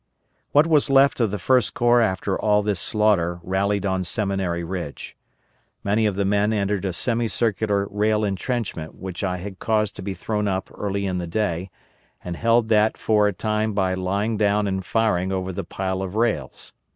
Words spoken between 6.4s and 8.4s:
entered a semi circular rail